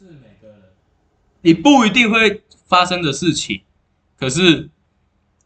[0.00, 0.62] 是每个人，
[1.42, 3.60] 你不一定会发生的事情，
[4.18, 4.70] 可是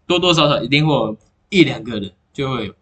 [0.07, 1.17] 多多少少一定会有
[1.49, 2.75] 一两个人就会有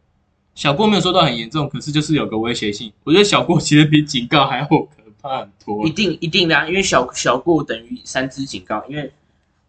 [0.54, 2.92] 小过，没有说到很严重，可是就是有个威胁性。
[3.04, 4.86] 我觉得小过其实比警告还要可
[5.22, 5.90] 怕很多一。
[5.90, 9.10] 定一定的、啊，因为小小过等于三只警告，因为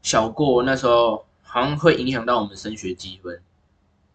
[0.01, 3.39] 小过那时候好像会影响到我们升学积分，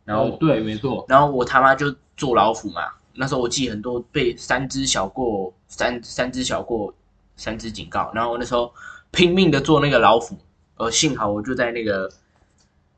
[0.04, 2.82] 然后、哦对，没错，然后我他妈就坐老虎嘛，
[3.14, 6.92] 那时候我记很多被三只小过三三只小过
[7.38, 8.74] 三只警告，然后我那时候
[9.10, 10.36] 拼命的做那个老虎，
[10.76, 12.12] 呃，幸好我就在那个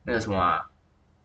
[0.02, 0.66] 那个什么啊，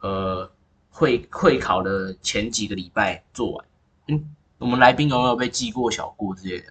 [0.01, 0.51] 呃
[0.91, 3.65] 会会考的前几个礼拜做完。
[4.09, 6.67] 嗯，我们来宾有没有被记过小过之类的？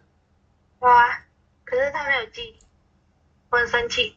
[0.80, 1.24] 有啊，
[1.64, 2.54] 可是他没有记，
[3.50, 4.14] 我很生气。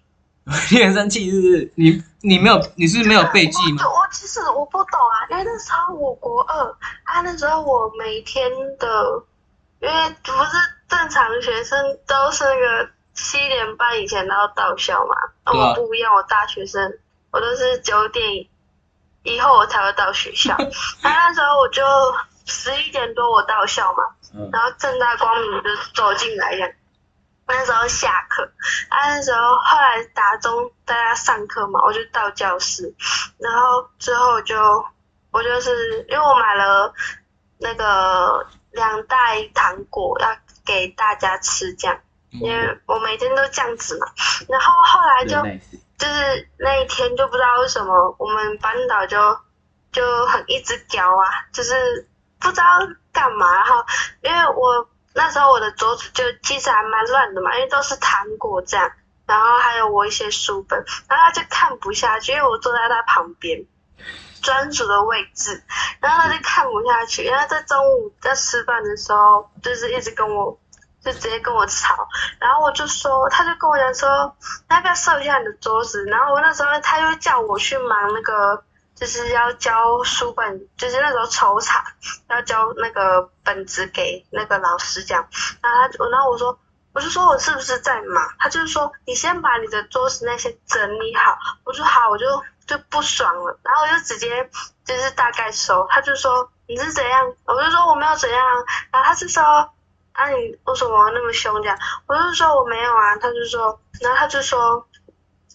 [0.72, 1.72] 你很生气是不是？
[1.76, 3.84] 你你没有你是没有被记吗？
[3.84, 8.50] 我我其实我不懂啊，因为那时候我国二，他那时候我每天
[8.80, 9.24] 的，
[9.80, 16.98] 因为不是正常学生都是那个七点半以前都要到校嘛，那啊我不一样，我大学生，
[17.32, 18.48] 我都是九点
[19.24, 20.56] 以后我才会到学校，
[21.04, 21.84] 那那时候我就
[22.46, 24.04] 十一点多我到校嘛，
[24.34, 26.72] 嗯然后正大光明就走进来这样。
[27.50, 28.44] 那时候下课，
[28.90, 32.94] 啊，那时候后来打钟大家上课嘛，我就到教室，
[33.38, 34.86] 然后之后我就
[35.32, 36.94] 我就是因为我买了
[37.58, 42.00] 那个两袋糖果要给大家吃，这样，
[42.32, 44.08] 因为我每天都这样子嘛，
[44.50, 45.42] 然后后来就
[45.98, 49.18] 就是那一天就不知道为什么我们班导就
[49.92, 52.08] 就很一直屌啊，就是
[52.40, 52.64] 不知道
[53.12, 53.84] 干嘛，然后
[54.22, 58.92] 因为我那时候我的桌子就其实还蛮乱的嘛，因为都是糖果这样，
[59.26, 63.66] 然后还有我一些书本，然后他就看不下去，因为我坐在他旁边
[64.42, 65.64] 专属的位置，
[66.00, 70.58] 然后他就看不下去，然后在中午在吃饭的时候，就是一直跟我。
[71.00, 72.06] 就直接跟我吵，
[72.38, 74.36] 然后我就说，他就跟我讲说，
[74.70, 76.04] 要不要收一下你的桌子？
[76.04, 78.62] 然后我那时候他又叫我去忙那个，
[78.94, 81.86] 就是要交书本，就是那时候抽查
[82.30, 85.26] 要交那个本子给那个老师讲。
[85.62, 86.60] 然后他就，然后我说，
[86.92, 88.28] 我就说我是不是在忙？
[88.38, 91.38] 他就是说你先把你的桌子那些整理好。
[91.64, 92.26] 我说好，我就
[92.68, 94.50] 就不爽了，然后我就直接
[94.86, 95.88] 就是大概收。
[95.90, 97.34] 他就说你是怎样？
[97.46, 98.46] 我就说我没有怎样，
[98.92, 99.44] 然后他就说。
[100.18, 100.36] 啊，你
[100.66, 101.78] 为什么那么凶这样？
[102.08, 104.84] 我就说我没有啊，他就说，然后他就说，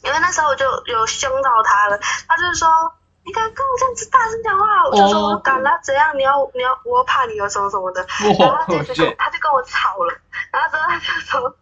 [0.05, 6.17] 因为那时候我就有凶到他了，他就说你敢跟我这样子大声讲话，我就说哦我敢啦，怎样？
[6.17, 8.07] 你要你要我怕你有什么什么的，
[8.39, 10.15] 然后他就跟他就跟我吵了，
[10.53, 11.57] 然后之后他就说，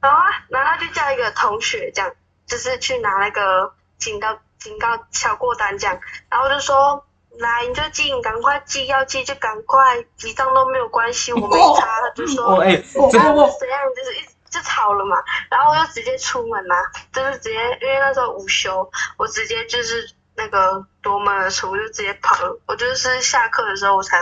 [0.00, 2.10] 然后啊，然后他就叫一个同学这样，
[2.46, 7.04] 就是去拿那个警告警告小过单这样，然后就说。
[7.38, 12.00] 来，你就记，你赶快记，要记就赶快，几张都没有关系，我没差。
[12.00, 22.60] 他就说，我这个我怎样，就是一就吵了嘛，然后我就直接出门啦、就是直接，因为那时候午休，我直接就是那个夺门而出，我就直接跑了。
[22.66, 24.18] 我就是下课的时候我才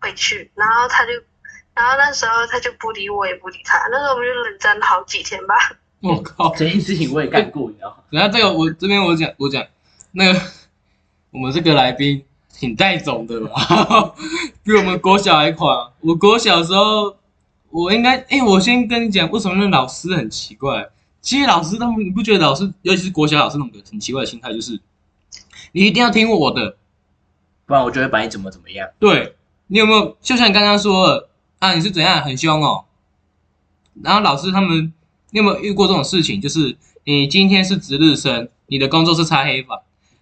[0.00, 1.12] 回去，然后他就，
[1.74, 5.56] 然后那时候他就不理我，也不理他，那时候我们就冷战了好几天吧。
[6.02, 6.52] 我靠！
[6.56, 7.96] 这件事情我也干过，你知道吗？
[8.10, 9.64] 然后这个我这边我讲我讲
[10.12, 10.40] 那个
[11.30, 14.14] 我们这个来宾挺带种的吧，
[14.62, 15.92] 比我们国小还狂。
[16.00, 17.16] 我国小的时候，
[17.70, 20.90] 我应该哎、我先跟你讲，为什么那老师很奇怪？
[21.20, 24.80] 其实老师他们，你不觉得老师，尤其是国小老师那种很奇怪的心态，就是
[25.70, 26.76] 你一定要听我的，
[27.64, 28.88] 不然我就会把你怎么怎么样。
[28.98, 29.36] 对
[29.68, 30.16] 你有没有？
[30.20, 31.28] 就像你刚刚说的
[31.60, 32.84] 啊，你是怎样很凶哦。
[34.02, 34.92] 然后老师他们，
[35.32, 36.40] 你有没有遇过这种事情？
[36.40, 39.78] 就是你今天是值日生，你的工作是擦黑板，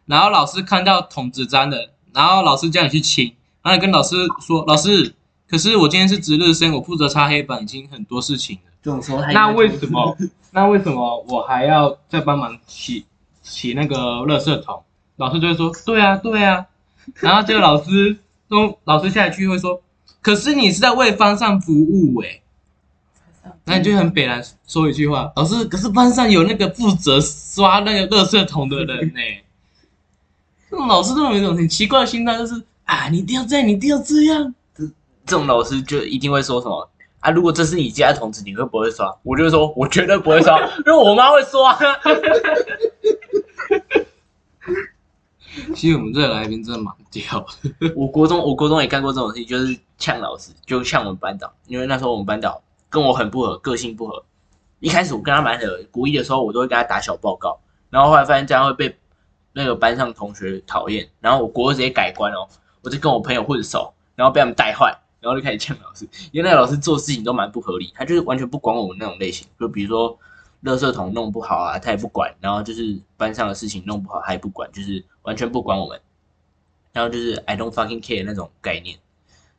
[0.07, 5.13] 然后老师看到桶子沾了，然后老师叫你去清，然后你跟老师说，老师，
[5.49, 8.73] 可是我今天是值日生，我负责擦黑板，已经很多事情了。
[8.83, 10.17] 这种时候他那为什么？
[10.53, 13.05] 那为什么我还要再帮忙洗
[13.43, 14.83] 洗那个垃圾桶？
[15.17, 16.67] 老师就会说，对啊，对啊。
[17.17, 18.17] 然后这个老师
[18.49, 19.83] 都老师下一句会说，
[20.23, 22.43] 可是你是在为方上服务诶、
[23.71, 29.21] 那你就很北然说一句话，老师，可是班上有那个负责刷那个垃圾桶的人呢、
[30.69, 34.53] 这种老师都有一种很奇怪的心态，就是啊，你一定要这样，你一定要这样。
[34.75, 34.85] 这
[35.25, 36.91] 这种老师就一定会说什么
[37.21, 37.31] 啊？
[37.31, 39.17] 如果这是你家的桶子，你会不会刷？
[39.23, 41.79] 我就会说，我绝对不会刷， 因为我妈会刷。
[45.75, 54.23] 其实我们这个来宾真的蛮屌的，我国中，我国中也干过这种事情，就是呛老师，就呛我们班长，因为那时候我们班导跟我很不合，个性不合。
[54.81, 57.59] 一开始我跟他蛮合，国一的时候我都会跟他打小报告，
[57.89, 58.99] 然后后来发现这样会被
[59.53, 62.49] 那个班上同学讨厌，然后我国二直接改观哦，
[62.83, 70.19] 我就跟我朋友混熟，然后被他们带坏，然后就开始呛老师，因为那个老师做事情都蛮不合理，他就是完全不管我们那种类型，就比如说
[70.65, 76.01] 垃圾桶弄不好啊，他也不管，然后就是班上的事情弄不好他也不管，就是完全不管我们，
[76.93, 78.99] 然后就是 I don't fucking care 那种概念。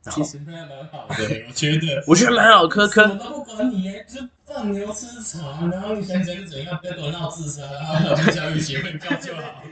[0.04, 2.04] 然后实那蛮好的，我觉得。
[2.06, 3.02] 我觉得蛮好，科科。
[3.02, 9.62] 我都不管你，就放牛吃草，然后你想怎样怎样，不要跟我闹自杀，然后教育协会告就好。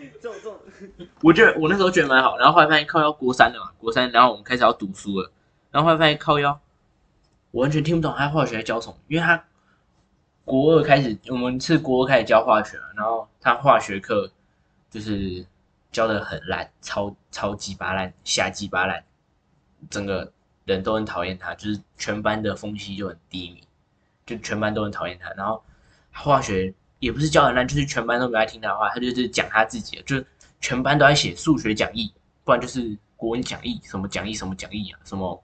[1.22, 5.30] 我觉得我那时候觉得蛮好，然后后来发现靠腰国三了嘛，国三，然后我们开始要读书了，
[5.70, 6.60] 然后后来发现靠腰，
[7.50, 9.44] 我完全听不懂他化学在教什么，因为他
[10.44, 14.30] 国二开始，我们是国二开始教化学嘛，然后他化学课
[14.88, 15.44] 就是
[15.92, 19.04] 教的很烂，超超级巴烂，下鸡巴烂，
[19.88, 20.32] 整个
[20.64, 23.62] 人都很讨厌他，就是全班的风气就很低迷，
[24.26, 25.62] 就全班都很讨厌他，然后
[26.12, 30.26] 化学也不是教很烂，就是全班都没爱听他的话，他就是讲他自己的，就是
[30.60, 32.12] 全班都在写数学讲义，
[32.44, 35.42] 不然就是国文讲义，什么讲义什么讲义啊，什么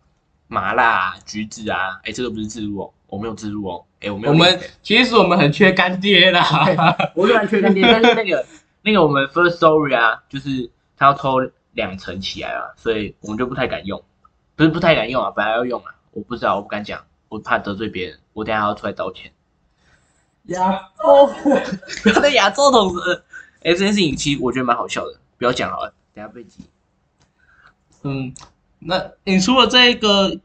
[0.48, 6.44] 麻辣啊、橘子啊，哎，这个不是自入哦，我没有自入哦，哎，我没有我们其实我们很缺干爹啦。
[7.16, 8.46] 我虽然缺干爹，但是那个
[8.82, 11.40] 那个我们 first story 啊，就是他要抽
[11.72, 14.02] 两层起来啊，所以我们就不太敢用，
[14.56, 19.30] 不是不太敢用啊，本来要用啊，我不知道，我不敢讲，我怕得罪别人，我等下要出来道歉。
[20.46, 21.26] 亚洲
[22.02, 23.22] 不要在亚洲同时，
[23.62, 26.64] 哎、这件事情其实我觉得蛮好笑的，不要讲好了，等下被挤。
[28.02, 28.32] 嗯，
[28.78, 30.38] 那你除了这个，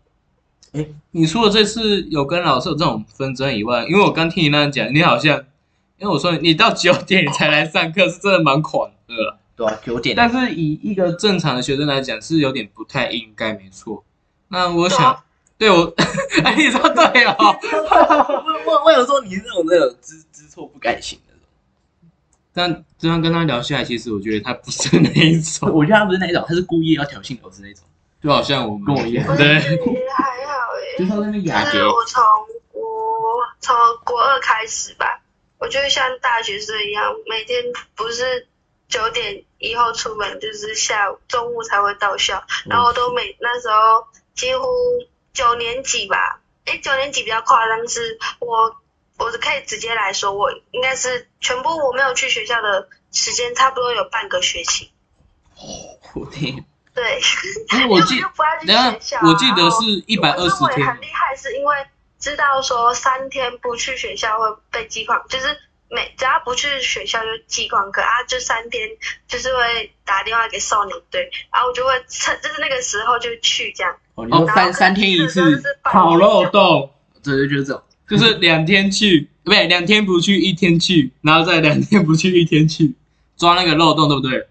[0.74, 5.38] 哎你除了这次有跟老师有这种纷争以外，因为我刚听你那样讲，你好像，
[5.98, 9.38] 因为我说你到九点你才来上课，是真的蛮狂的啦。
[9.66, 10.16] 对啊，九点。
[10.16, 14.04] 但是以一个正常的学生来讲，是有点不太应该，没错。
[14.48, 15.24] 那我对啊想，
[15.58, 15.94] 对我，
[16.44, 17.36] 哎，你说对哦。
[18.66, 21.34] 我我我有说你是那种那种知知错不改型的，
[22.54, 27.84] 但这样跟他聊下来，其实我觉得他不是那一种， 我觉得他不是那一种，他是故意要挑衅老师那种，
[28.22, 29.56] 就好像我们跟我一样对觉得
[30.16, 31.86] 还好耶、就是他那边雅洁就是。
[31.88, 32.24] 我从
[32.72, 32.82] 国
[33.60, 35.22] 从国二开始吧，
[35.60, 37.64] 我就像大学生一样，每天
[37.96, 38.48] 不是
[38.90, 44.66] 九点以后出门，就是下午中午才会到校，然后都每那时候几乎
[45.34, 48.76] 九年级吧，诶，九年级比较夸张，是我
[49.20, 54.92] 我可以直接来说，我应该是全部我没有去学校的时间，差不多有半个学期。
[56.16, 56.66] 我天，
[56.96, 57.22] 对，
[57.74, 59.18] 因为我 去等一下学校。
[59.20, 60.88] 啊、我记得是一百二十天。
[60.88, 61.76] 我很厉害，是因为
[62.20, 65.56] 知道说三天不去学校会被记旷，就是
[65.92, 68.90] 每只要不去学校就记旷课啊，就三天
[69.28, 73.94] 就是会打电话给少年队，然后我就会趁就是那个时候就去这样。
[74.16, 76.90] 哦，你说三三天一次，跑漏洞，
[77.22, 77.84] 对，就是这种。
[78.08, 82.94] 就是两天去，不对，两天不去，一天去，然后再两天不去，一天去，
[83.38, 84.48] 抓那个漏洞，对不对？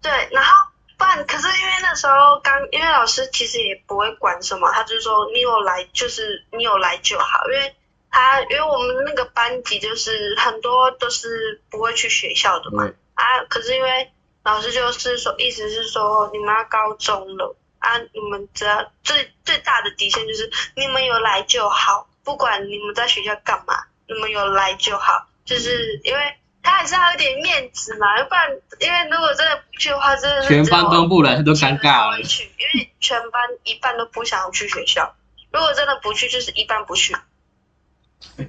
[0.00, 7.74] 对，然后不然，可是因为那时候刚，因为老师其实也不会管什么，他就说你有来就是你有来就好，因为
[8.10, 14.10] 他因为我们那个班级就是很多都是不会去学校的嘛，对啊，可是因为
[14.44, 26.20] 老师就是说，意思是说你们要高中了啊，你们只要最最大的底线就是你们有来就好，不管你们在学校干嘛，你们有来就好，就是因为。
[26.60, 28.50] 他还是要有点面子嘛，要不然，
[28.80, 32.22] 因为如果真的不去的话，真的是全班都不来，他都尴尬了会。
[32.24, 35.14] 去，因为全班一半都不想要去学校。
[35.50, 37.16] 如果真的不去，就是一半不去。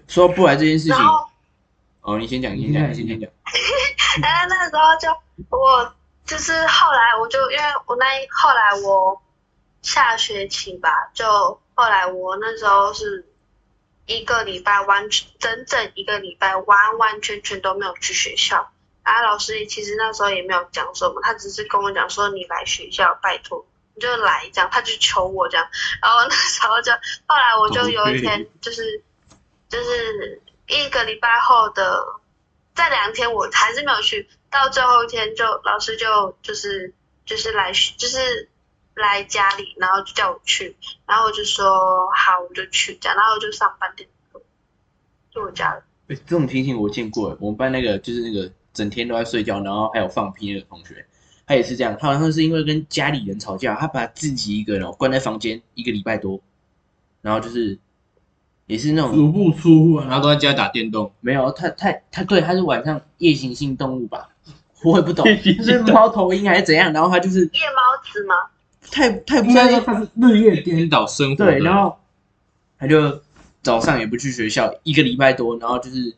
[0.08, 0.96] 说不来这件事情
[2.02, 3.30] 哦，你先讲，你先讲，你先先讲。
[4.22, 5.10] 然 后那时候就
[5.56, 5.94] 我
[6.26, 9.22] 就是后来我就因为我那一后来我
[9.82, 13.26] 下学期吧，就后来我那时候是
[14.06, 18.72] 一个礼拜完全整整一个礼拜完完全全都没有去学校。
[19.04, 23.66] 然后老师其实那时候也没有讲什么，他只是跟我讲说你来学校，拜托
[23.96, 25.68] 你就来这样，他就求我这样。
[26.02, 26.92] 然后那时候就
[27.28, 29.04] 后来我就有一天就是
[29.70, 32.04] 就是一个礼拜后的
[32.76, 36.94] 在两天我还是没有去，到最后一天就老师就就是
[37.26, 38.50] 就是来就是
[38.96, 44.10] 来家里，然后就叫我去，然后我就说好，我就去这样，然后就上半天，
[45.32, 45.84] 就我家了。
[46.08, 51.06] 欸这种情形我见过，我们班那个就是那个整天都在睡觉，然后还有放屁那个同学，
[51.46, 56.42] 他也是这样，他好像是因为跟家里人吵架，他把自己一个人关在房间一个礼拜多，
[57.22, 57.78] 然后就是
[58.70, 61.12] 也是那种足不出户啊，然后都在家打电动。
[61.22, 64.30] 没有他他他对他是晚上夜行性动物吧，
[64.84, 68.36] 我也不懂，夜行性就是猫头鹰还是怎样，然后他就是夜猫子吗？
[68.92, 71.36] 太太不应知道该说他是日夜颠倒生活。
[71.36, 71.98] 对，然后
[72.78, 73.24] 他就
[73.64, 76.14] 早上也不去学校，一个礼拜多，然后就是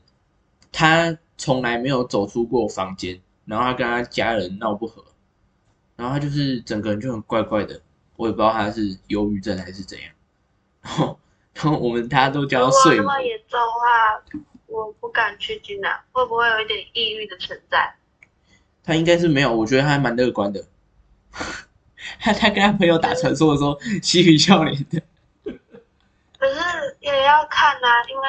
[0.73, 5.05] 他从来没有走出过房间，然后他跟他家人闹不和，
[5.95, 7.79] 然后他就是整个人就很怪怪的。
[8.17, 10.11] 我也不知道他是忧郁症还是怎样。
[10.81, 11.17] 然后，
[11.53, 14.23] 然后我们大家都叫如果他睡魔那么，严重的话，
[14.67, 17.95] 我不敢去济南，会不会有一点抑郁的存在？
[18.83, 20.63] 他应该是没有，我觉得他还蛮乐观的。
[22.19, 25.01] 他 他跟他朋友打传说的时候，嬉皮笑脸的。
[26.39, 28.23] 可是也要看啊，因为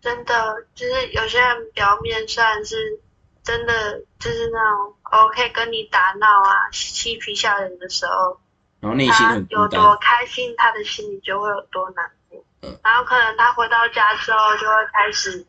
[0.00, 3.00] 真的就是有些人表面虽然是
[3.42, 8.38] 真的就是那种 OK 跟你打闹啊、嬉皮笑脸的时候，
[8.78, 9.96] 然后内心很有多。
[9.96, 12.17] 开心，他的心里就会有多难过。
[12.62, 15.46] 嗯然后可能他回到家之后，就会开始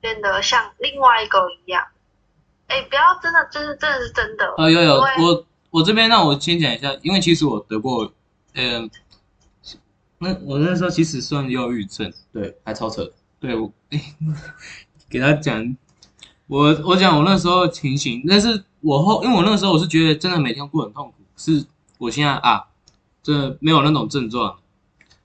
[0.00, 1.86] 变得像另外一个一样。
[2.68, 4.54] 哎，不要真的，就是真的是真的。
[4.56, 8.12] 啊，有有，我我这边让我先讲一下，因为其实我得过，
[8.54, 8.88] 呃，
[10.18, 13.10] 那我那时候其实算忧郁症，对，还超扯。
[13.40, 14.00] 对我，哎
[15.10, 15.76] 给他讲，
[16.46, 21.64] 我我讲我那时候情形，但是我后，因为我那时候我是觉得真的每天过很痛苦，是
[21.98, 22.66] 我现在啊，
[23.22, 24.58] 这没有那种症状，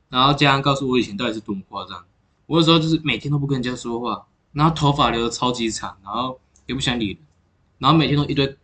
[0.10, 2.04] 然后家人告诉我以前到底是多么夸张，
[2.46, 7.18] 我有时候就是每天都不跟人家说话，然后头发留的超级长，然后也不想理人，
[7.80, 8.58] 然后每天都一堆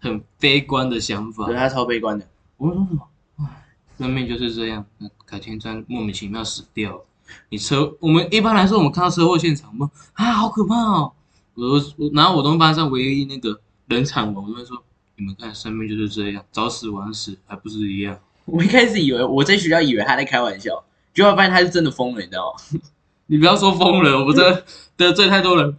[0.00, 2.26] 很悲观的想法对，他超悲观的。
[2.56, 3.08] 我说什么？
[3.36, 3.66] 唉，
[3.98, 7.00] 生命就是这样，那改天这样莫名其妙死掉。
[7.50, 11.12] 你车，我们一般来说，我们看到车祸现场，我们啊，好可怕哦。
[11.54, 14.82] 我我，然后我都班上唯一那个人场王，我就会说，
[15.16, 18.18] 你们看，生命就是这样，早死晚死，还不是一样？
[18.50, 20.82] 我一开始以为我在学校以为他在开玩笑，
[21.14, 22.80] 结果发现他是真的疯了，你知道吗？
[23.26, 24.64] 你不要说疯了，我真的
[24.96, 25.76] 得罪太多人。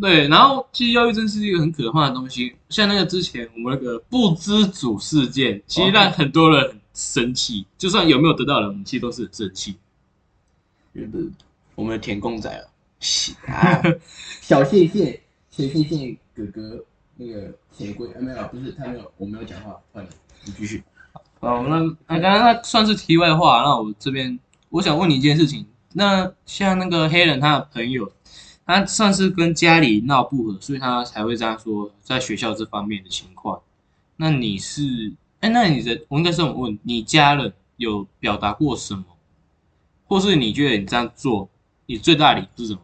[0.00, 9.76] 对，然后其实忧郁症是一个很可怕的东西，像那个之前我们那个不知主事件，其实让很多人很生气，就算有没有得到人，我们其实都是很生气。
[10.94, 11.30] 就是
[11.74, 12.62] 我们的田公仔啊，
[13.52, 13.82] 啊
[14.40, 15.20] 小谢谢，
[15.50, 16.84] 谢谢谢哥哥
[17.16, 20.08] 那个钱柜，啊没有，不是他没有，我没有讲话，换你，
[20.44, 20.82] 你继续。
[21.40, 24.38] 哦，那那刚刚那算是题外话，那我这边
[24.70, 28.10] 我想问你一件事情，那像那个黑人他的朋友，
[28.66, 33.60] 他算是跟家里闹不和，所以他才会这样说，在学校这方面的情况。
[34.16, 39.04] 那你是，哎，那你的我应该是我问，你家人有表达过什么，
[40.06, 41.48] 或是你觉得你这样做，
[41.86, 42.80] 你最大的理由是什么？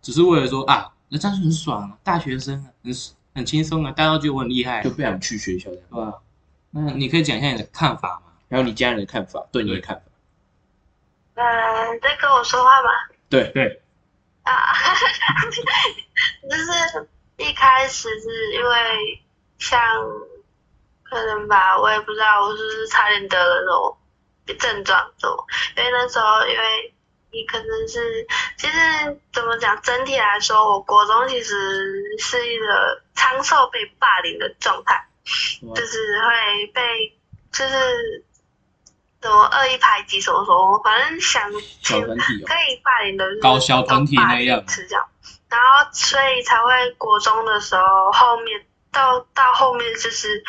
[0.00, 2.92] 只是为了说啊，那这样就很爽啊，大学生啊，很
[3.34, 6.10] 很轻松啊，大家都觉得我很厉害，对就不想去学校这样。
[6.10, 6.18] 吧？
[6.70, 8.32] 那你可以讲一下你的看法吗？
[8.50, 10.02] 还有你家人的看法，对你的看法。
[11.34, 12.90] 呃，在跟我说话吗？
[13.28, 13.80] 对，对，
[14.42, 14.72] 啊，
[16.50, 17.08] 就是
[17.38, 19.22] 一开始是因为
[19.58, 19.80] 像
[21.04, 23.96] 可能吧，我也不知道我是不是差点得了
[24.46, 25.36] 那种症状这种，
[25.76, 26.94] 因为那时候因为
[27.30, 35.06] 你可能是其实怎么讲，整体来说，我国中其实是一个长寿被霸凌的状态，
[35.74, 37.18] 就是会被
[37.52, 38.24] 就是
[39.20, 41.50] 怎么恶意排挤什么什么，反正想
[41.82, 45.08] 小团体哦可，以霸凌的就是搞小团体那样都霸凌是这样，
[45.48, 50.42] 然后所以才会国中的时候后面到到后面就是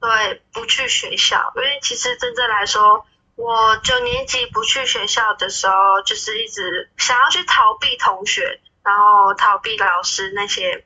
[0.00, 10.84] 对不去学校，因为其实真正来说，我九年级不去学校的时候，就是一直想要去逃避同学，然后逃避老师那些。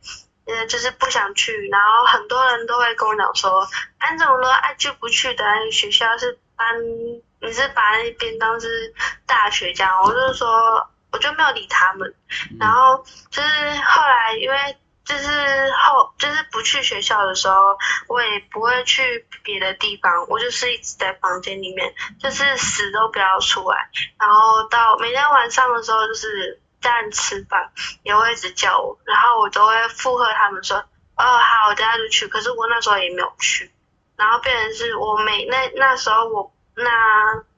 [0.50, 6.66] 呃，就是不想去，然后很多人都会跟我讲说，安这种都爱去不去的，学校是班，
[7.40, 8.92] 你是把那边当是
[9.26, 12.12] 大学这样，我就是说，我就没有理他们。
[12.58, 13.48] 然后就是
[13.84, 15.28] 后来，因为就是
[15.72, 17.78] 后就是不去学校的时候，
[18.08, 23.88] 我也不会去别的地方，我就是一直在房间里面，就是死都不要出来。
[24.18, 27.70] 然后到每天晚上的时候，就是家人吃饭
[28.02, 30.84] 也会一直叫我，然后我都会附和他们说，哦
[31.16, 32.26] 好，我等下就去。
[32.28, 33.70] 可是我那时候也没有去，
[34.16, 36.90] 然后变成是我每那那时候我那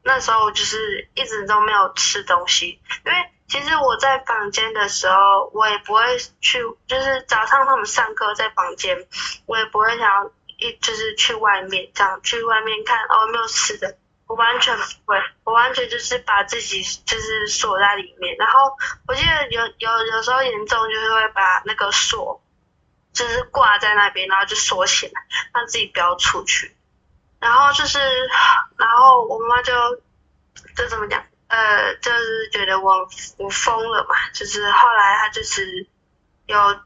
[0.02, 6.00] 那时候我就是一直都没有吃东西，因为其实我在房间的时候，我也不会
[6.40, 9.06] 去，就是早上他们上课在房间，
[9.46, 13.96] 我也不会想要一就是去外面这样去外面看哦没有吃的，
[14.32, 18.74] 我完全不会，我完全就是把自己就是锁在里面，然后
[19.06, 22.42] 我记得有有有时候严重就是会把那个锁
[23.12, 25.12] 就是挂在那边，然后就锁起来，
[25.52, 26.74] 让自己不要出去。
[27.40, 27.98] 然后就是，
[28.78, 29.74] 然后我妈就
[30.78, 35.86] 就怎么讲，呃，就是觉得我我疯了嘛，就是后来她就是
[36.46, 36.80] 有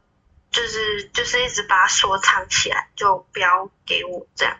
[0.51, 4.57] 就是就是一直把锁藏起来，就不要给我这样。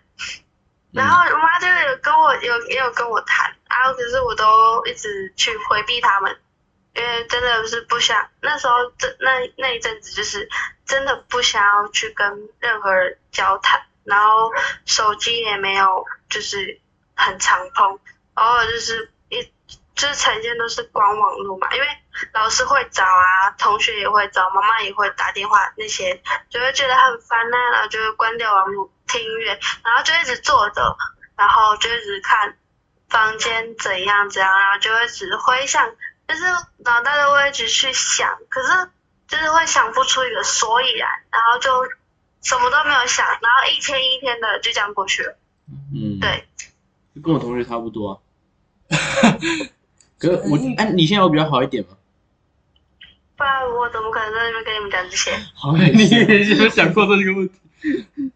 [0.98, 6.36] 然后我妈就有跟我有也有跟我谈，然后可是我都一直去回避他们，
[6.96, 10.50] 因为真的是不想那时候这那那一阵子就是
[10.86, 14.52] 真的不想要去跟任何人交谈，然后
[14.86, 16.82] 手机也没有就是
[17.16, 18.00] 很畅通，
[18.34, 19.44] 偶尔就是一
[19.96, 21.88] 就是呈现都是光网络嘛，因为
[22.34, 30.98] 老师会找啊，同学也会找，妈妈也会打电话，那些就会觉得很烦呐、然后就会关掉网络听音乐，然后就一直坐着，
[31.36, 32.56] 然后就一直看
[33.10, 35.90] 房间怎样怎样，然后就会只回想，
[36.28, 36.44] 就是
[36.86, 38.90] 脑袋都会一直去想，可是
[39.28, 41.70] 就是会想不出一个所以然，然后就
[42.42, 45.38] 什么都没有想，然后一天一天的就这样过去了。
[45.94, 46.48] 嗯，对，
[47.24, 48.20] 跟我同学差不多啊。
[50.20, 51.90] 可是我，哎、你现在有比较好一点吗？
[53.36, 55.32] 不然我怎么可能在那边跟你们讲这些？
[55.54, 56.26] 好，你有
[56.58, 58.32] 没有想过这个问题？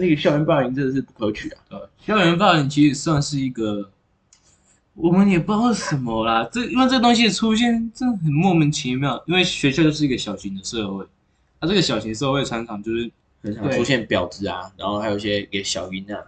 [0.00, 1.58] 那个校园霸凌真的是不可取啊。
[1.68, 3.90] 对，校园霸凌其实算是一个，
[4.94, 6.48] 我们也不知道是什么啦。
[6.52, 11.04] 这因为这东西的出现真的很莫名其妙，因为学校就是一个小型的社会，
[11.60, 13.10] 那、这个小型社会常常就是
[13.42, 16.18] 很常出现婊子啊，然后还有一些给小云啊，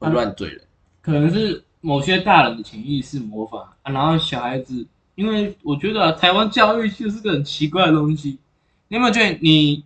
[0.00, 0.60] 乱嘴人。
[1.02, 8.38] 可能是某些大人的潜意识模仿啊，然后小孩子，因为我觉得、啊、台湾教育就是个很奇怪的东西。
[8.88, 9.84] 你有没有觉得你，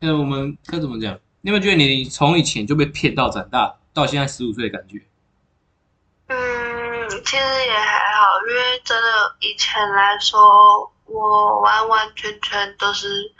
[0.00, 1.18] 呃，我们该怎么讲？
[1.40, 5.00] 你有没有觉得你从以前就被骗到长大，到现在十五岁的感觉？
[6.26, 13.32] 嗯，其实也还好，因为真的以前来说，我完完全全都是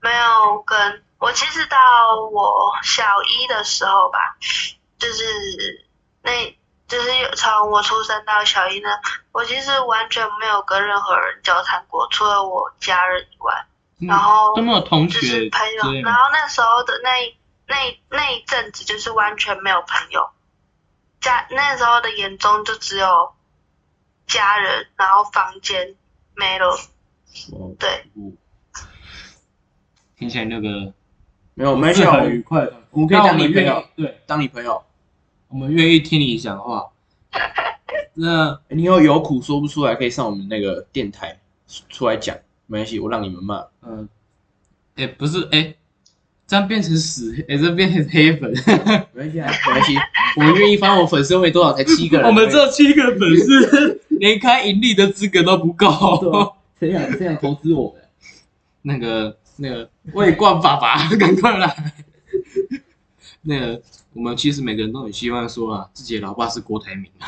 [0.00, 1.78] 没有跟我，其实到
[2.30, 4.36] 我小一的时候吧，
[4.98, 5.24] 就是
[6.22, 6.30] 那，
[6.86, 8.90] 就是有从我出生到小一呢，
[9.32, 13.66] 我其实完全没有跟任何人交谈过，除了我家人以外。
[13.98, 16.12] 嗯然后都没有同就学是朋友，然？
[16.12, 17.34] 后那时候的那一
[17.66, 17.76] 那
[18.10, 20.30] 那一阵子就是完全没有朋友，
[21.20, 23.32] 家那时候的眼中就只有
[24.26, 25.94] 家人，然后房间
[26.34, 26.78] 没了，
[27.52, 28.04] 哦，对，
[30.16, 30.92] 听起来那个
[31.54, 32.82] 没有，没有，很愉快的。
[32.90, 34.82] 我们可以那当你朋友对，当你朋友。
[35.48, 36.90] 我们愿意听你讲话。
[38.14, 41.38] 那你有有苦说不出来，可以上我们那个电台
[41.88, 43.64] 出来讲，没关系，我让你们骂。
[43.82, 44.08] 嗯，
[44.96, 45.74] 哎、不是，哎、
[46.46, 48.52] 这样变成死，哎、这变成黑粉。
[49.12, 49.94] 没关系啊，没关系，
[50.36, 51.72] 我们愿意翻我粉丝会多少？
[51.72, 56.54] 才七个人，我们这七个粉丝 连开盈利的资格都不够。
[56.78, 58.02] 谁想谁想投资我们？
[58.82, 61.74] 那个那个魏冠爸爸， 赶快来！
[63.42, 67.26] 那个我们其实每个人都很希望说啊，自己的老爸是郭台铭啊。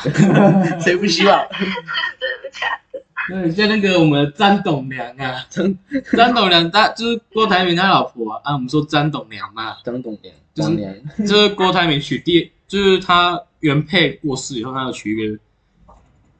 [0.79, 1.37] 谁不希望？
[1.49, 2.88] 真的假的？
[3.27, 5.77] 对，像那个我们张董良啊，张
[6.15, 10.93] 张董良他就是郭台铭他老婆啊，啊我们说张董良嘛，张董娘，就是娘，
[11.27, 15.39] 就是郭台铭娶第，就是他原配过世以后，他要娶一个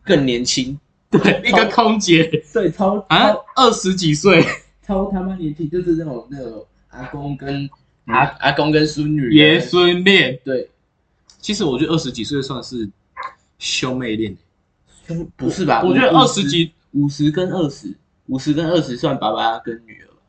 [0.04, 0.80] 更年轻，
[1.12, 3.34] 对一个空姐，对，超啊？
[3.56, 4.44] 二十几岁，
[4.86, 7.70] 超他妈年轻，就是那种那种阿公跟
[8.06, 10.40] 阿阿公跟孙女爷孙恋。
[10.44, 10.70] 对，
[11.40, 12.90] 其实我觉得二十几岁算是
[13.60, 14.36] 兄妹恋，
[15.36, 15.82] 不是吧？
[15.84, 17.96] 我觉得二十几，五十跟二十，
[18.28, 20.22] 五十跟二十算爸爸跟女儿吧。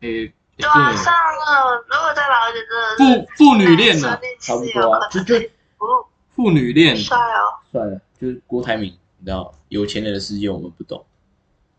[0.00, 2.64] 诶，对上了，如果再老一点，
[2.98, 5.36] 真的是父父女恋呢，差不多啊，就就
[5.78, 11.04] 哦，父女恋，帅哦，帅了，就是郭台铭，你知道，有钱人的世界我们不懂。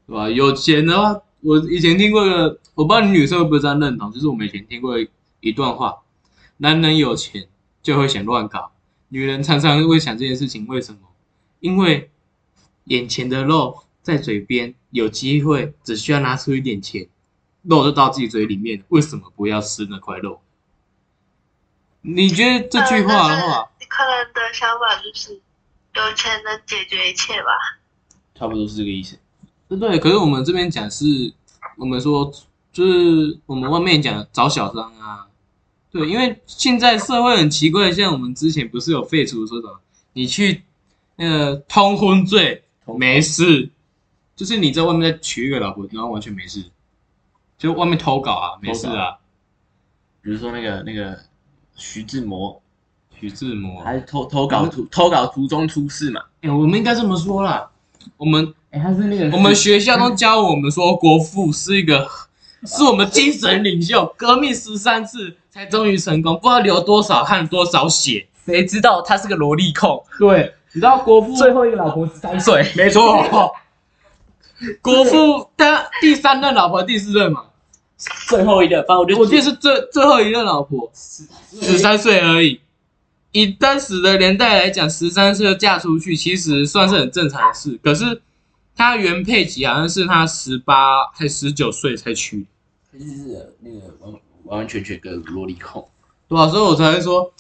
[0.08, 0.28] 对吧？
[0.30, 4.96] 有钱的话，我以前听过一个，我不知道你女生会不会这样认同，就是我们以前听过
[5.42, 6.00] 一段话：
[6.58, 7.48] 男人有钱
[7.84, 8.72] 就会想乱搞，
[9.10, 11.00] 女人常常会想这件事情，为什么？
[11.60, 12.10] 因为
[12.90, 17.08] 眼前的肉在嘴边，有机会只需要拿出一点钱，
[17.64, 20.42] 肉就到自己嘴里面了，为什么不要吃那块肉？
[22.02, 25.34] 你觉得这句话的话，你，可能的想法就是
[25.96, 27.50] 有钱能解决一切吧。
[28.36, 29.18] 差不多是这个意思。
[29.68, 31.34] 对对，可是我们这边讲是，
[31.78, 32.32] 我们说
[32.72, 35.28] 就是我们外面讲找小三啊，
[35.92, 39.80] 对，因为现在社会很奇怪，像我们之前不是有废除说什么，
[40.14, 40.64] 你去
[41.18, 42.64] 那个通婚罪
[42.98, 43.70] 没事，
[44.36, 46.64] 就是你在外面再娶一个老婆，然后完全没事，
[47.58, 49.18] 就外面偷搞啊，没事啊，
[50.22, 51.20] 比如说那个那个
[51.76, 52.62] 徐志摩，
[53.20, 56.22] 徐志摩，还偷偷稿途偷稿途中出事嘛？
[56.42, 57.70] 哎、我们应该这么说啦，
[58.18, 62.08] 我们哎，他是那个我们学校都教我们说，国父是一个，
[62.66, 68.28] 是我们精神领袖，革命十三次才终于成功，不知道流多少汗多少血。
[68.46, 73.26] 谁知道他是个萝莉控，对，你知道国父最后一个老婆十三岁，没错，
[74.82, 77.46] 国父他第三任老婆第四任嘛，
[78.28, 82.62] 最后一个，反正我就我记得是最最后一任老婆，十三岁而已。
[83.32, 87.80] 以当时的年代来讲，十三岁就嫁出去，其实算是很正常的事。
[87.84, 88.22] 可是
[88.76, 92.46] 他原配期好像是他十八还十九岁才娶，
[92.92, 95.88] 就是那个完完完全全个萝莉控。
[96.28, 97.32] 对啊，所以我才会说，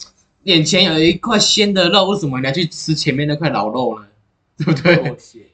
[0.49, 4.07] 眼前有一块鲜的肉，为什么你要去吃前面那块老肉呢？
[4.57, 4.95] 对不对？
[4.97, 5.45] 妥协，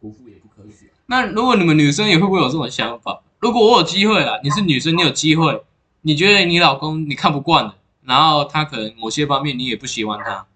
[0.00, 0.86] 国父也不科学。
[1.06, 3.22] 那如果你们女生也会不会有这种想法？
[3.40, 5.62] 如果我有机会啦，你是女生，你有机会，
[6.00, 10.46] 你觉得你老公你看不惯了，然后他可能某些方面你也不喜欢他，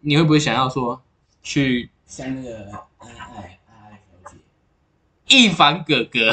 [0.00, 1.02] 你会不会想要说
[1.42, 2.56] 去像那个
[2.98, 4.38] 爱爱爱爱小姐，
[5.28, 6.30] 一凡哥哥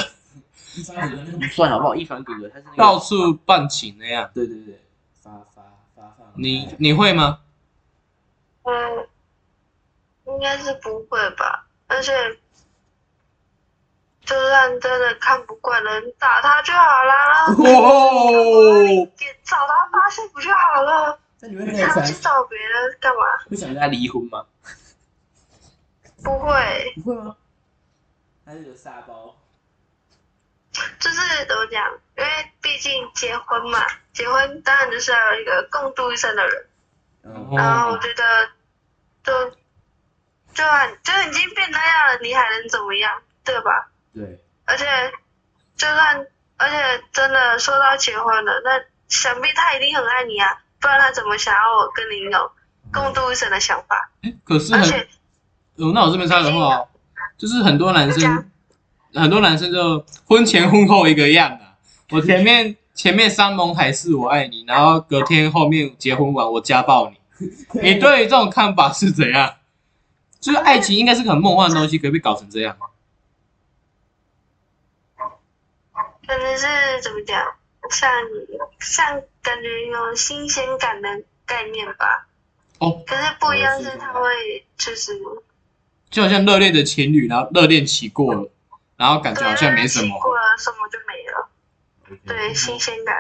[0.78, 1.94] 一凡哥哥那个不算好不好？
[1.94, 4.30] 一凡哥哥他是那个到处办情那样？
[4.34, 4.80] 对对对，
[6.38, 7.40] 你你会吗？
[8.64, 9.08] 嗯，
[10.26, 11.66] 应该是不会吧？
[11.88, 12.12] 而且，
[14.22, 21.20] 就算真的看不惯人，打他就好啦，然后哦，也找他发泄不就好了？
[21.40, 23.22] 那你会还要去找别人干嘛？
[23.50, 24.46] 会想跟他离婚吗？
[26.24, 27.36] 不会，不会吗？
[28.46, 29.36] 他是有沙包，
[31.00, 31.84] 就是怎么讲？
[32.18, 33.80] 因为毕竟结婚嘛，
[34.14, 36.66] 结婚当然就是要有一个共度一生的人。
[37.24, 38.50] 嗯，然后我觉得，
[39.24, 39.52] 就
[40.54, 43.22] 就很就已经变那样了，你还能怎么样？
[43.44, 43.90] 对吧？
[44.14, 44.86] 对，而且，
[45.76, 46.26] 就算
[46.58, 52.52] 而且真的说到结婚了，那想必他一定很爱你啊，不然他怎么想要我跟你有
[52.92, 54.10] 共度一生的想法？
[54.24, 55.08] 哎可是很，而且，
[55.78, 56.88] 哦，那我这边插个话哦，
[57.38, 58.50] 就是很多男生，
[59.18, 61.76] 很多男生就婚前婚后一个样啊。
[62.12, 67.18] 我前面前面山盟海誓我爱你，然后隔天后面结婚完我家暴你。
[67.82, 69.56] 你对于这种看法是怎样？
[70.40, 72.78] 就是爱情应该是很梦幻的东西，可以被搞成这样。
[76.28, 76.68] 可能是
[77.02, 77.44] 怎么讲，
[77.90, 78.12] 像
[78.80, 81.10] 像感觉有新鲜感的
[81.46, 82.28] 概念吧。
[82.80, 85.20] 哦，可是不一样是他会就是
[86.10, 88.50] 就好像热恋的情侣，然后热恋期过了，
[88.98, 90.36] 然后感觉好像没什么过。
[90.36, 91.50] 了什么就没了，
[92.26, 93.16] 对新鲜感。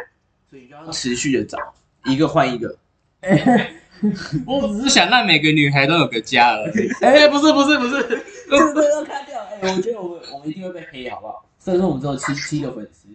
[0.49, 1.73] 所以就要持续的找
[2.05, 2.77] 一个换一个。
[4.45, 6.87] 我只是想让每个女孩都有个家而已。
[7.01, 9.41] 哎，不是不是不是， 这个都要看掉。
[9.43, 11.49] 哎、我觉得我们我们一定会被黑，好不好？
[11.59, 13.07] 虽然说我们只有七七个粉丝，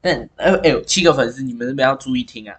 [0.00, 2.56] 但哎哎、七个粉丝，你们这边要注意听啊。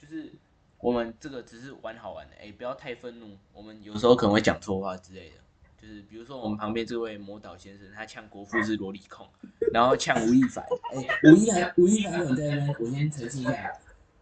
[0.00, 0.30] 就是
[0.78, 3.38] 我们这个只是玩好玩的，哎、不要太愤怒。
[3.54, 5.36] 我们有时候可能会讲错话之类的。
[5.82, 9.26] 就是比如说我们旁边这位魔导先生，他呛国父是萝莉控，
[9.72, 10.64] 然后呛吴亦凡。
[10.94, 13.72] 哎、吴亦凡吴亦凡有在那边，我先澄清一下。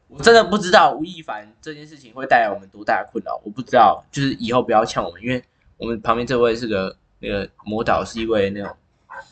[0.09, 5.44] 我真的不知道吴亦凡这件事情会带来我们多大的困扰，我不知道，就是以后不要呛我们，因为
[5.77, 8.75] 我们旁边这位是个那个魔导，是一位那种，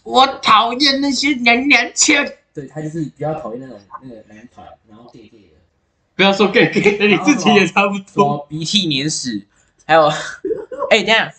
[0.03, 2.23] 我讨厌那些娘娘腔。
[2.53, 5.57] 对他就是比较讨厌那种那个男团，然后 gay gay 的，
[6.15, 8.47] 不要说 gay gay 的，你自己也差不多。
[8.51, 9.47] 鼻涕粘屎，
[9.87, 10.07] 还有，
[10.91, 11.31] 哎、等一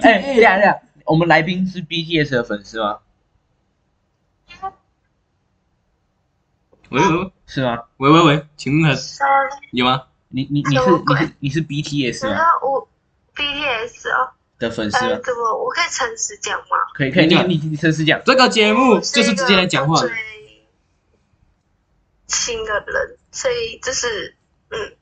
[0.00, 2.98] 下，哎、等一下等下，我们来宾是 BTS 的粉丝吗？
[6.90, 7.84] 喂喂是吗？
[7.98, 9.26] 喂喂喂，请问说
[9.72, 10.04] 有吗？
[10.28, 12.40] 你你你是你是你是 BTS 你吗？
[12.62, 12.88] 我
[13.34, 14.98] BTS 哦，的粉丝？
[14.98, 16.76] 怎么我可以诚实讲吗？
[16.94, 20.00] 可以可以，你你你诚实讲，这个节目就是直接来讲话。
[20.00, 20.10] 最
[22.26, 24.34] 亲的人，所以就是
[24.70, 24.96] 嗯，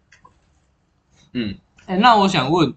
[1.33, 2.73] 嗯，哎、那我想问，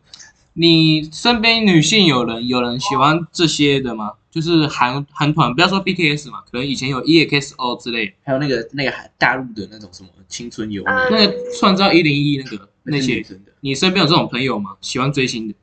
[0.59, 4.11] 你身边女性有人有人喜欢这些的吗？
[4.29, 14.75] 就是韩韩团，不要说 BTS 嘛，可能以前有 EXO 之类，还有那个那个大陆的那种什么青春有你，嗯那个创造一零一那个那些是女，生的，你身边有这种朋友吗？
[14.81, 15.55] 喜欢追星的？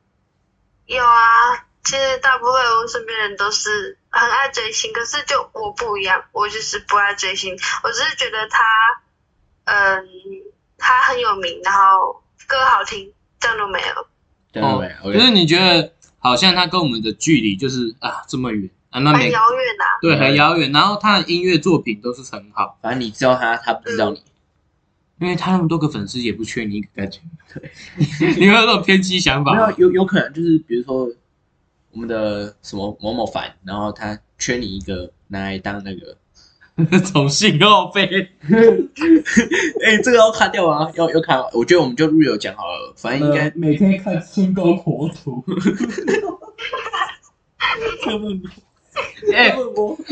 [0.86, 1.66] 有啊。
[1.84, 7.54] 其实大部分我身边人都是很爱追星，可是就我不一样，我就是不爱追星。
[7.84, 8.64] 我只是觉得他，
[9.66, 10.08] 嗯，
[10.78, 14.06] 他很有名，然后歌好听，这样都没有。
[14.62, 19.98] 对哦对可是你觉得好像他跟我们的距离就是啊这么远啊，那很遥远呐、啊。
[20.00, 24.22] 对很遥远，然后他的音乐作品都是很好，反正你知道他，他不知道你，
[25.20, 27.20] 因为他那么多个粉丝也不缺你一个感觉。
[27.52, 27.70] 对，
[28.36, 29.52] 你会有那种偏激想法？
[29.54, 31.08] 没有有有可能就是比如说
[31.92, 36.16] 我们的什么某某凡，然后他缺你一个拿来当那个，
[37.12, 38.06] 宠幸后妃。
[39.84, 45.42] 哎、这个要卡掉啊，要要卡，我觉得我们就 real 讲好了，反正应该、每天看春宫火土。
[49.34, 49.54] 哎、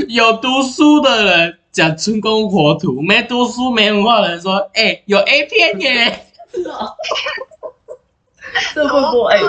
[0.08, 6.26] 有读书的人讲春宫火土，没读书没文化的人说，哎、有 A 片耶。
[8.74, 9.40] 这不不哎，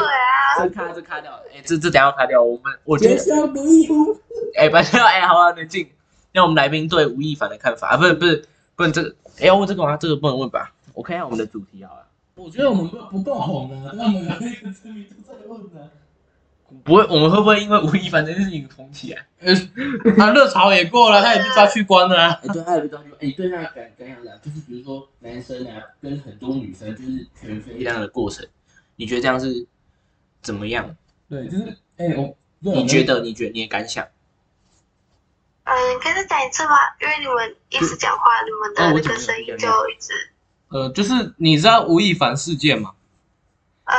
[0.58, 4.18] 这卡这卡掉，哎、这这等一下要卡掉，我们我觉得上不一乎。
[4.58, 5.88] 哎，不要，哎，好啊，冷静。
[6.36, 8.44] 那我们来宾对吴亦凡的看法，啊，不是不是
[8.76, 9.96] 不能这个，哎，要问这个吗？
[9.96, 10.74] 这个不能问吧？
[10.94, 12.06] 我看一下我们的主题好了。
[12.36, 15.90] 我觉得我们不不够红啊，那我们有一个知名度在问呢。
[16.84, 19.26] 不会，我们会不会因为吴亦凡这件事情红起来？
[19.40, 19.54] 呃，
[20.18, 22.40] 他 热潮也过了，他也被抓去关了啊。
[22.44, 24.32] 哎，对，他也被抓去关，哎，你对他的感感想呢？
[24.44, 28.46] 就是比如说男生啊，跟很多女生就是全飞这样的过程，
[28.98, 29.66] 你觉得这样是
[30.42, 30.94] 怎么样？
[31.30, 33.22] 对，就是哎，我你觉得？
[33.22, 34.06] 你觉得你的感想？
[35.66, 36.78] 嗯，可以再讲一次吗？
[37.02, 40.32] 因为你们一直讲话，你们的那个声音就一直……
[40.70, 42.94] 呃，就是你知道吴亦凡事件吗？
[43.86, 43.98] 嗯，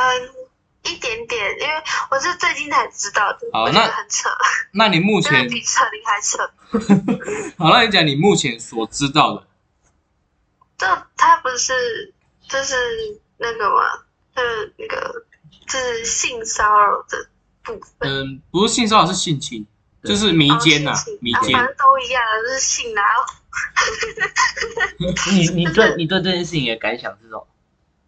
[0.82, 1.74] 一点点，因为
[2.10, 3.38] 我是最近才知道的。
[3.52, 4.28] 好，那很扯。
[4.72, 6.38] 那你目 前比扯铃还扯。
[7.58, 9.46] 好，那你讲你目前所知道的。
[10.78, 12.12] 就他不是，
[12.48, 12.74] 就是
[13.38, 15.24] 那个吗，就是那个，
[15.66, 17.28] 就是性骚扰的
[17.62, 18.08] 部分。
[18.08, 19.66] 嗯，不是性骚扰，是性侵。
[20.06, 23.02] 就是迷奸呐，迷奸，反正都一样，就是性啊。
[25.32, 27.46] 你你对你对这件事情的感想是什么？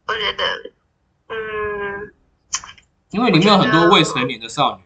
[0.06, 0.44] 我觉得，
[1.28, 2.12] 嗯，
[3.10, 4.82] 因为里面有很多未成年的少女，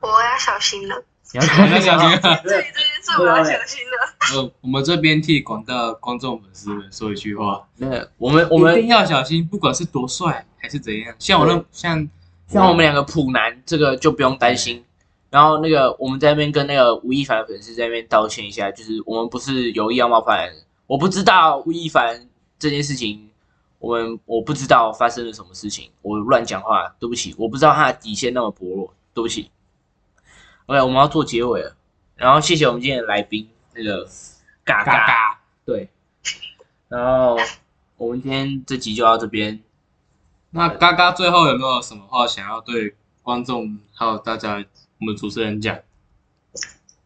[0.00, 1.04] 我要小心了。
[1.30, 1.44] 你要
[1.80, 2.08] 小心，
[2.42, 4.14] 对这件事我要小心了。
[4.34, 12.08] 呃，我们这边替广大观众粉丝们说一句话：，那我们我们一定要小心，不管是多帅还是怎样，像我那像。
[12.48, 14.82] 像我们两个普男，这个就不用担心。
[15.30, 20.50] 然后那个我们在那边跟那个吴亦凡的粉丝在那边道歉一下，就是我们不是有意要冒犯。
[20.86, 22.26] 我不知道吴亦凡
[22.58, 23.28] 这件事情，
[23.78, 27.34] 我们我不知道发生了什么事情，我乱讲话，对不起。
[27.36, 29.50] 我不知道他的底线那么薄弱，对不起。
[30.64, 31.76] OK，我们要做结尾了。
[32.16, 34.08] 然后谢谢我们今天的来宾，那个
[34.64, 35.90] 嘎嘎，对。
[36.88, 37.38] 然后
[37.98, 39.60] 我们今天这集就到这边。
[40.50, 44.64] 那嘎嘎最后有没有什么话想要对观众还有大家
[45.00, 45.78] 我们主持人讲？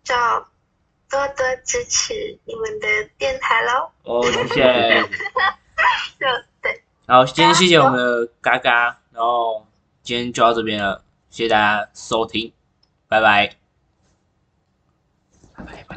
[0.04, 0.14] 就
[1.10, 2.86] 多多支持你们的
[3.18, 3.90] 电台喽！
[4.04, 5.02] 哦，谢谢。
[6.18, 6.26] 就
[6.62, 6.82] 对。
[7.06, 9.66] 好，今天谢谢我们的嘎嘎，然后
[10.02, 12.52] 今天就到这边了，谢谢大家收听，
[13.08, 13.61] 拜拜。